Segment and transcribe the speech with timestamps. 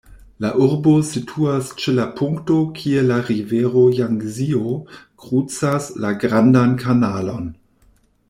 [0.43, 4.73] La urbo situas ĉe la punkto kie la rivero Jangzio
[5.25, 7.47] krucas la Grandan Kanalon.